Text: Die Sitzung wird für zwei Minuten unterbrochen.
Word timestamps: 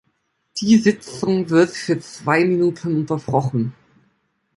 Die 0.59 0.77
Sitzung 0.79 1.47
wird 1.51 1.69
für 1.69 1.99
zwei 1.99 2.43
Minuten 2.43 2.95
unterbrochen. 2.95 3.75